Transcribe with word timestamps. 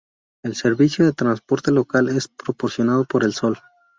El 0.43 0.55
servicio 0.55 1.05
de 1.05 1.13
transporte 1.13 1.69
local 1.71 2.09
es 2.09 2.27
proporcionado 2.27 3.05
por 3.05 3.23
El 3.23 3.33
Sol. 3.33 3.59